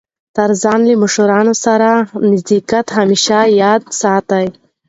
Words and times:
تر 0.37 0.49
ځان 0.61 0.79
له 0.89 0.95
مشرانو 1.03 1.53
سره 1.65 1.89
نزاکت 2.29 2.85
همېشه 2.97 3.39
یاد 3.61 3.81
ساته! 4.01 4.39